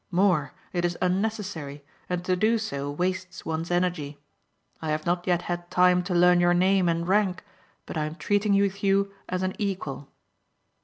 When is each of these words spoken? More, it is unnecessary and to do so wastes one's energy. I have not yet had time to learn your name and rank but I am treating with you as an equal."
More, 0.09 0.53
it 0.73 0.83
is 0.83 0.97
unnecessary 0.99 1.85
and 2.09 2.25
to 2.25 2.35
do 2.35 2.57
so 2.57 2.89
wastes 2.89 3.45
one's 3.45 3.69
energy. 3.69 4.17
I 4.81 4.89
have 4.89 5.05
not 5.05 5.27
yet 5.27 5.43
had 5.43 5.69
time 5.69 6.01
to 6.05 6.15
learn 6.15 6.39
your 6.39 6.55
name 6.55 6.89
and 6.89 7.07
rank 7.07 7.43
but 7.85 7.97
I 7.97 8.05
am 8.05 8.15
treating 8.15 8.57
with 8.59 8.83
you 8.83 9.13
as 9.29 9.43
an 9.43 9.53
equal." 9.59 10.09